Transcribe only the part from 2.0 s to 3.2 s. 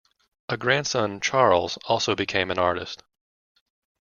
became an artist.